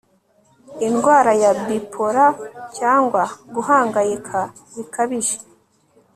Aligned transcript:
indwara 0.87 1.31
ya 1.43 1.51
bipolar 1.65 2.31
cyangwa 2.77 3.21
guhangayika 3.55 4.39
bikabije 4.75 5.37